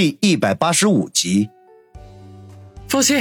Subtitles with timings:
[0.00, 1.50] 第一百八十五集，
[2.88, 3.20] 方心，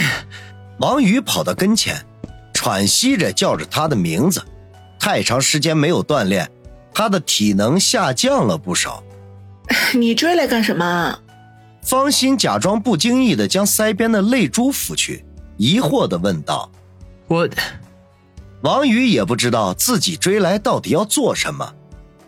[0.79, 2.05] 王宇跑到跟前，
[2.54, 4.42] 喘息着叫着他的名字。
[4.98, 6.50] 太长时间没有锻炼，
[6.94, 9.04] 他的体能下降了不少。
[9.94, 11.20] 你追来干什么？
[11.82, 15.25] 方心假装不经意的将腮边的泪珠拂去，
[15.57, 16.71] 疑惑的问道
[17.27, 17.50] ：“我……”
[18.64, 21.73] 王宇也不知道自己追来到底要做什么，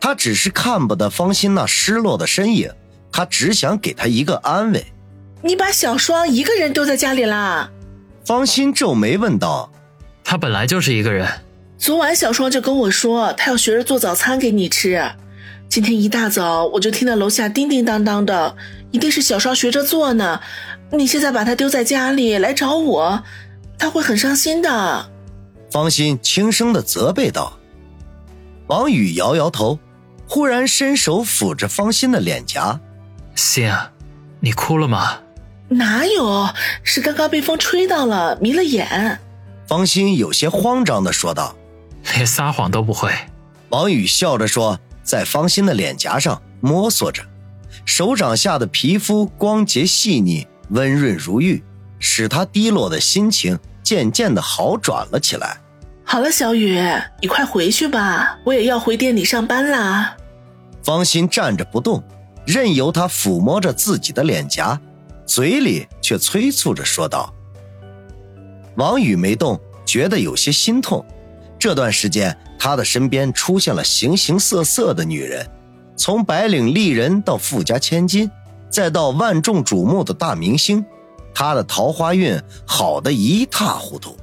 [0.01, 2.69] 他只是看不得方心那失落的身影。
[3.11, 4.85] 他只想给他一个安慰。
[5.41, 7.69] 你把小双一个人丢在家里啦？
[8.23, 9.71] 方心皱眉问道。
[10.23, 11.27] 他本来就是一个人。
[11.77, 15.03] 昨晚小双就跟我说，他要学着做早餐给你吃。
[15.67, 18.55] 今天一大早我就听到楼下叮叮当当的，
[18.91, 20.39] 一定是小双学着做呢。
[20.91, 23.23] 你现在把他丢在家里来找我，
[23.79, 25.09] 他会很伤心的。
[25.71, 27.57] 方心轻声的责备道。
[28.67, 29.79] 王宇摇摇头，
[30.27, 32.79] 忽然伸手抚着方心的脸颊。
[33.35, 33.91] 心啊，
[34.39, 35.19] 你哭了吗？
[35.69, 36.49] 哪有，
[36.83, 39.19] 是刚刚被风吹到了，迷了眼。
[39.67, 41.55] 方心有些慌张的说道
[42.13, 43.11] ：“连撒谎都不会。”
[43.69, 47.23] 王宇笑着说，在方心的脸颊上摸索着，
[47.85, 51.63] 手掌下的皮肤光洁细腻、温润如玉，
[51.99, 55.57] 使他低落的心情渐渐的好转了起来。
[56.03, 56.77] 好了，小雨，
[57.21, 60.17] 你快回去吧，我也要回店里上班啦。
[60.83, 62.03] 方心站着不动。
[62.45, 64.79] 任由他抚摸着自己的脸颊，
[65.25, 67.33] 嘴里却催促着说道
[68.75, 71.05] ：“王宇没动，觉得有些心痛。
[71.59, 75.47] 这段时间，他的身边出现了形形色色的女人，
[75.95, 78.29] 从白领丽人到富家千金，
[78.69, 80.83] 再到万众瞩目的大明星，
[81.33, 84.17] 他的桃花运好的一塌糊涂。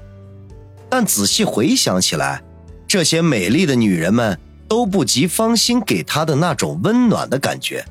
[0.90, 2.42] 但仔细回想起来，
[2.88, 7.84] 这些美丽的女人们都不及方心给他的那种温暖的感觉。”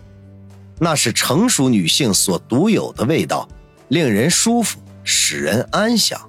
[0.80, 3.48] 那是成熟女性所独有的味道，
[3.90, 6.20] 令人舒服，使人安详。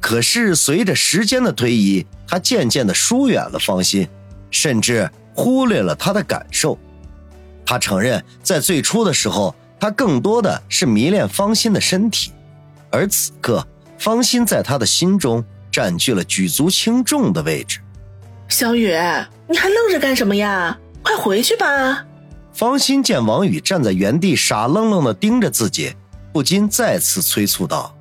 [0.00, 4.08] 可是随着时间的推移，他渐渐的疏远了方心，
[4.50, 6.78] 甚至忽略了他的感受。
[7.64, 12.32] 他承认，在最初的时候，他更多的是迷恋方心的身体，
[12.90, 13.66] 而此刻，
[13.96, 17.78] 方心在他的心中占据了举足轻重的位置。
[18.48, 18.92] 小雨，
[19.48, 20.76] 你还愣着干什么呀？
[21.02, 22.04] 快回去吧。
[22.60, 25.94] 方心见王宇站在原地傻愣愣的盯着自己，
[26.30, 27.96] 不禁再次催促道：“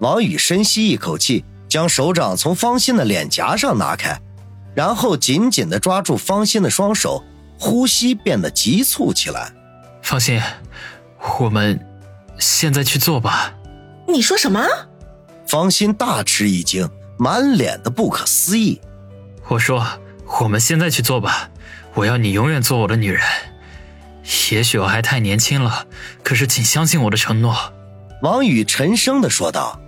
[0.00, 4.20] 王宇，深吸一口气，将手掌从方心的脸颊上拿开，
[4.74, 7.24] 然后紧紧的抓住方心的双手，
[7.58, 9.50] 呼吸变得急促起来。
[10.02, 10.38] 方心，
[11.38, 11.80] 我们
[12.38, 13.54] 现在去做吧。”
[14.06, 14.62] 你说什么？
[15.46, 18.78] 方心大吃一惊，满脸的不可思议。
[19.46, 19.82] 我说
[20.42, 21.48] ：“我们现在去做吧。”
[21.98, 23.20] 我要你永远做我的女人。
[24.52, 25.86] 也许我还太年轻了，
[26.22, 27.72] 可是请相信我的承诺。”
[28.22, 29.80] 王宇沉声的说道。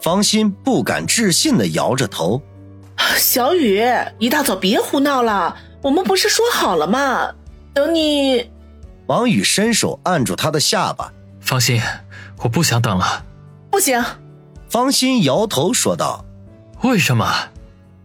[0.00, 2.42] 方心不敢置信的摇着头
[3.16, 3.82] ：“小雨，
[4.18, 7.32] 一大早别胡闹了，我们不是说好了吗？
[7.72, 8.50] 等你。”
[9.06, 11.80] 王宇伸手按住他的下巴：“方心，
[12.38, 13.24] 我不想等了。
[13.70, 14.04] ”“不行。”
[14.68, 16.24] 方心摇头说道。
[16.82, 17.50] “为什么？”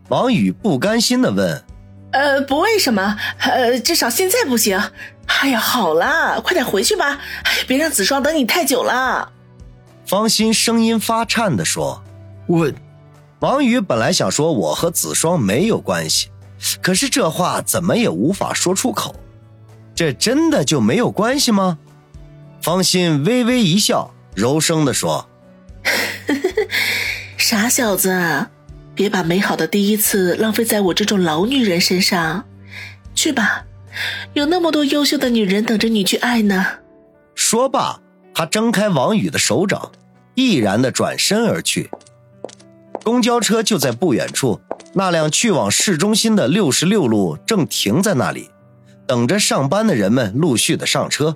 [0.09, 1.63] 王宇不甘心的问。
[2.13, 4.79] 呃，不为什么，呃，至少现在不行。
[5.25, 7.19] 哎呀，好啦，快点回去吧，
[7.67, 9.31] 别让子双等你太久了。
[10.05, 12.03] 方心声音发颤的说
[12.47, 12.71] ：“我。”
[13.39, 16.29] 王宇本来想说我和子双没有关系，
[16.81, 19.15] 可是这话怎么也无法说出口。
[19.93, 21.77] 这真的就没有关系吗？
[22.61, 25.27] 方心微微一笑，柔声的说：
[27.37, 28.47] “傻小子。”
[28.95, 32.45] 别把美好的第一次浪费在我这种老女人身上，
[33.15, 33.65] 去吧，
[34.33, 36.65] 有那么多优秀的女人等着你去爱呢。
[37.35, 37.99] 说罢，
[38.33, 39.91] 他挣开王宇的手掌，
[40.35, 41.89] 毅然的转身而去。
[43.03, 44.61] 公交车就在不远处，
[44.93, 48.49] 那辆去往市中心的六十六路正停在那里，
[49.07, 51.35] 等着上班的人们陆续的上车。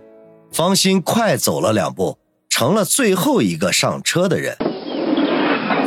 [0.51, 2.17] 方心快走了两步，
[2.49, 4.55] 成了最后一个上车的人。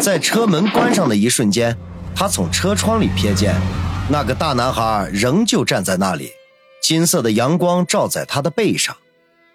[0.00, 1.76] 在车门关上的一瞬间，
[2.16, 3.54] 他从车窗里瞥见，
[4.08, 6.32] 那个大男孩仍旧站在那里，
[6.82, 8.96] 金色的阳光照在他的背上，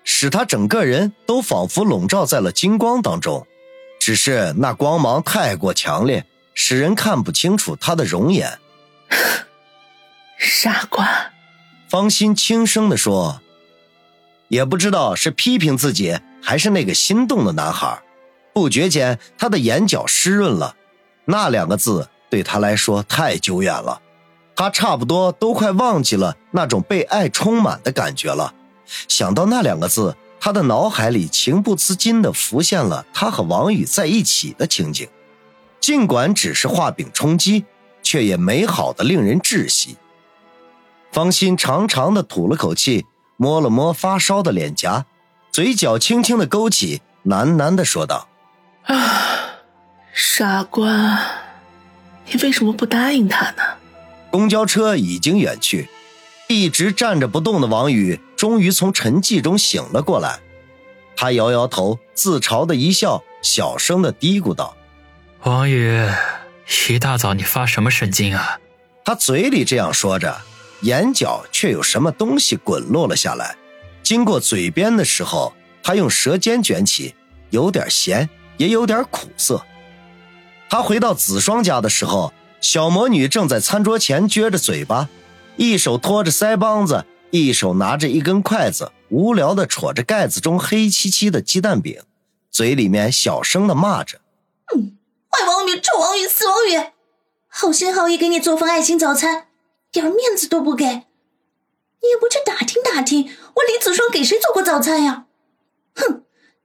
[0.03, 3.47] 使他整个人都仿佛笼罩在了金光当中。
[4.00, 8.59] 只是那光芒太过强烈，使人看不清楚他的容颜。
[10.38, 11.31] 傻瓜，
[11.89, 13.41] 方心轻声地说，
[14.50, 18.00] 也不知道是批评自己，还是那个心动的男孩。
[18.56, 20.78] 不觉间，他的眼角湿润了，
[21.25, 24.02] 那两个字对他来说太久远了，
[24.56, 28.54] 他差不多都快忘记了那种被爱充满的感觉了。
[29.10, 35.06] 想到那两个字，他的脑海里情不自禁地浮现了他和王宇在一起的情景。
[35.81, 37.66] 尽管只是画饼充饥，
[38.01, 39.98] 却也美好的令人窒息。
[41.12, 43.06] 方心长长的吐了口气，
[43.36, 45.06] 摸了摸发烧的脸颊，
[45.51, 48.30] 嘴角轻轻的勾起，喃喃的说道
[48.86, 49.60] ：“啊，
[50.14, 51.20] 傻瓜，
[52.28, 53.64] 你为什么不答应他呢？”
[54.32, 55.90] 公交车已经远去，
[56.48, 60.40] 一直站着不动的王宇终于从沉寂中醒了过来。
[61.16, 64.76] 他摇摇头，自嘲的一笑，小声的嘀咕道。
[65.44, 66.06] 王宇，
[66.90, 68.60] 一大早你发什么神经啊？
[69.06, 70.42] 他嘴里这样说着，
[70.82, 73.56] 眼角却有什么东西滚落了下来。
[74.04, 77.16] 经过嘴边的时候，他用舌尖卷起，
[77.52, 79.63] 有点咸，也有点苦涩。
[80.69, 85.10] 他回到子双家的时候，小魔女正在餐桌前撅着嘴巴，
[85.56, 92.02] 一手托着腮帮子，一手拿着一根筷子，无聊地戳着盖子中黑漆漆的鸡蛋饼，
[92.50, 94.19] 嘴里面小声地骂着
[94.75, 94.98] ：“嗯。”
[95.30, 96.92] 坏王宇，臭王宇，死王宇！
[97.50, 99.48] 好心好意给你做份爱心早餐，
[99.92, 105.25] 点面子都不给，你也不去打听打听，我李子双给谁做过早餐呀？
[105.96, 106.24] 哼！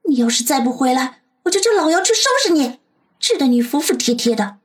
[0.09, 2.79] 你要是再不回来，我就叫老妖去收拾你，
[3.19, 4.58] 治得你服服帖帖的。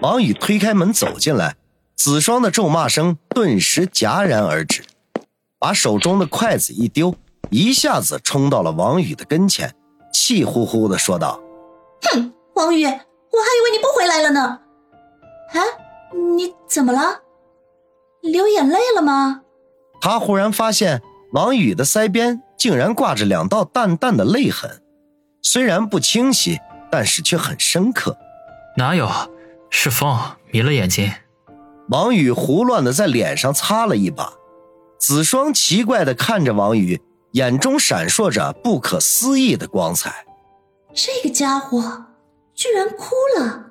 [0.00, 1.56] 王宇推开门走进来，
[1.96, 4.82] 子双的咒骂声顿时戛然而止，
[5.58, 7.14] 把手中的筷子一丢，
[7.48, 9.74] 一下子冲到了王宇的跟前，
[10.12, 11.40] 气呼呼的说道
[12.12, 14.60] ：“哼，王宇！”我还以为你不回来了呢，
[15.54, 15.60] 啊，
[16.36, 17.22] 你怎么了？
[18.20, 19.40] 流眼泪了吗？
[20.02, 21.00] 他忽然发现
[21.32, 24.82] 王宇的腮边竟然挂着两道淡淡的泪痕，
[25.48, 26.58] 虽然不清晰，
[26.90, 28.18] 但是却很深刻。
[28.76, 29.08] 哪有？
[29.70, 30.18] 是风
[30.50, 31.12] 迷了眼睛。
[31.88, 34.32] 王宇胡乱的在脸上擦了一把，
[34.98, 37.00] 子双奇怪的看着王宇，
[37.30, 40.26] 眼中闪烁着不可思议的光彩。
[40.92, 42.06] 这个家伙。
[42.52, 43.66] 居然哭了，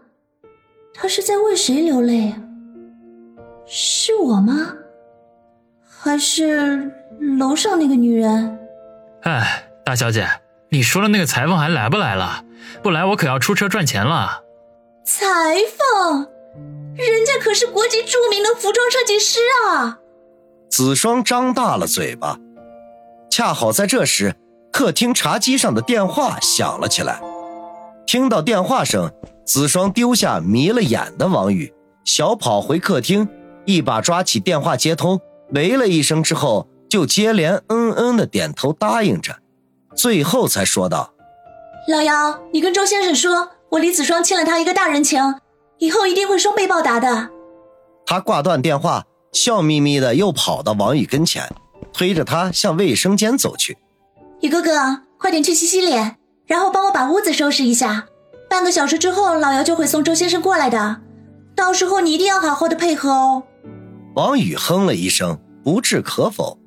[0.94, 2.38] 他是在为谁流泪啊？
[3.66, 4.76] 是我吗？
[5.90, 6.92] 还是
[7.40, 8.60] 楼上那个女人？
[9.24, 10.30] 哎，大小姐，
[10.76, 12.44] 你说的那个裁缝还来不来了？
[12.84, 14.42] 不来，我可要出车赚钱了。
[15.06, 15.26] 裁
[15.78, 16.28] 缝，
[16.98, 19.40] 人家可是国际著名的服装设计师
[19.70, 20.00] 啊！
[20.70, 22.38] 子双张大了嘴巴，
[23.32, 24.36] 恰好在这时，
[24.70, 27.22] 客厅茶几上的电话响了起来。
[28.06, 29.10] 听到电话声，
[29.46, 31.74] 子双丢下迷了眼的王宇，
[32.04, 33.30] 小跑回客厅，
[33.64, 35.22] 一把抓起电话接通，
[35.54, 39.38] 喂了一声之后，就接连嗯嗯的点头答应着，
[39.96, 41.14] 最后才说道
[41.88, 45.36] ：“老姚，你跟周先生说，我李子双欠了他一个大人情，
[45.80, 47.30] 以后一定会双倍报答的。”
[48.06, 51.50] 他挂断电话，笑眯眯的又跑到王宇跟前，
[51.94, 53.78] 推着他向卫生间走去
[54.42, 58.06] ：“宇哥哥，快点去洗洗脸。”然后帮我把屋子收拾一下，
[58.48, 61.02] 半个小时之后老姚就会送周先生过来的，
[61.56, 63.42] 到时候你一定要好好的配合哦。
[64.14, 66.60] 王宇哼了一声，不置可否。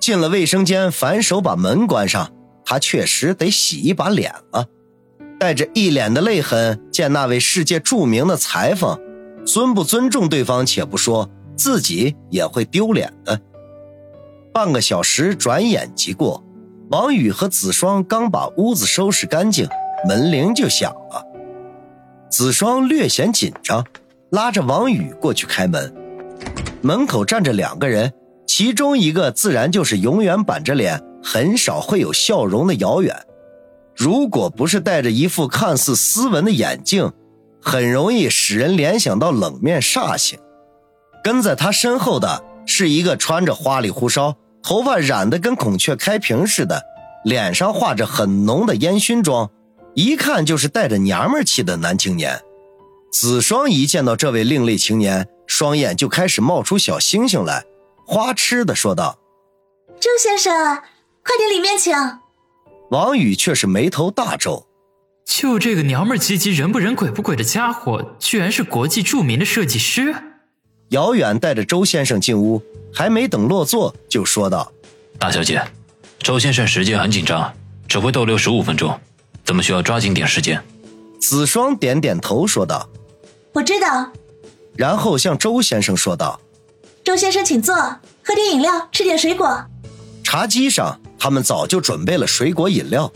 [0.00, 2.32] 进了卫生间，反手把门关上。
[2.66, 4.66] 他确实得洗一把脸了，
[5.38, 8.98] 带着一脸的泪痕见那位世界著名的裁缝，
[9.46, 13.40] 尊不尊重对方且不说，自己也会丢脸的。
[14.52, 16.42] 半个小时转眼即过。
[16.88, 19.68] 王宇和子双刚把屋子收拾干净，
[20.06, 21.24] 门铃就响了。
[22.30, 23.84] 子双略显紧张，
[24.30, 25.92] 拉着王宇过去开门。
[26.82, 28.12] 门口站着两个人，
[28.46, 33.26] 其中一个自然就是永远板着脸、很少会有笑容的姚远。
[33.96, 37.12] 如果不是戴着一副看似斯文的眼镜，
[37.60, 40.38] 很容易使人联想到冷面煞星。
[41.24, 44.36] 跟在他身后的是一个穿着花里胡哨。
[44.62, 46.82] 头发染得跟孔雀开屏似的，
[47.24, 49.48] 脸上画着很浓的烟熏妆，
[49.94, 52.42] 一看就是带着娘们气的男青年。
[53.12, 57.64] 子双一见到这位另类青年，双眼就开始冒出小星星来，
[58.04, 59.20] 花痴的说道
[60.00, 60.82] ：“周先生，
[61.26, 61.92] 快点里面请。”
[62.90, 64.66] 王宇却是眉头大皱，
[65.26, 70.14] 就这个娘们唧唧、人不人鬼不鬼的家伙，居然是国际著名的设计师。
[70.90, 72.62] 姚远带着周先生进屋。
[72.94, 74.72] 还没等落座，就说道
[75.20, 75.62] ：“大小姐，
[76.18, 77.52] 周先生时间很紧张，
[77.86, 78.98] 只会逗留十五分钟，
[79.44, 80.58] 咱们需要抓紧点时间。”
[81.20, 82.88] 子双点点头说道
[83.52, 84.10] ：“我知道。”
[84.76, 86.40] 然后向周先生说道
[87.04, 89.62] ：“周先生，请坐，喝点饮料，吃点水果。”
[90.26, 93.12] 茶几上，他们早就准备了水果饮料。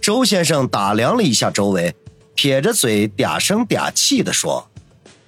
[0.00, 1.94] 周先生打量了一下周围，
[2.34, 4.70] 撇着嘴嗲声嗲气地说：“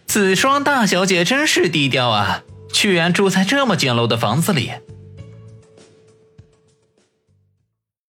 [0.09, 4.73] 子双大小姐真是低调啊。”居然住在这么简陋的房子里，